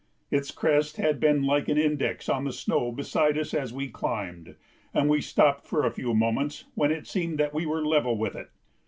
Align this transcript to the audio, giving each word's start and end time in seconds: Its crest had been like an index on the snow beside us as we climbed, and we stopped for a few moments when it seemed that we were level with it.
Its 0.31 0.49
crest 0.49 0.97
had 0.97 1.19
been 1.19 1.43
like 1.43 1.69
an 1.69 1.77
index 1.77 2.27
on 2.27 2.43
the 2.43 2.51
snow 2.51 2.91
beside 2.91 3.37
us 3.37 3.53
as 3.53 3.71
we 3.71 3.87
climbed, 3.87 4.55
and 4.95 5.11
we 5.11 5.21
stopped 5.21 5.67
for 5.67 5.85
a 5.85 5.91
few 5.91 6.15
moments 6.15 6.65
when 6.73 6.89
it 6.91 7.05
seemed 7.05 7.37
that 7.37 7.53
we 7.53 7.67
were 7.67 7.85
level 7.85 8.17
with 8.17 8.35
it. 8.35 8.49